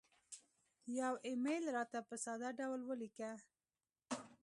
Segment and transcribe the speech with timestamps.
[0.99, 3.31] یو ایمیل راته په ساده ډول ولیکه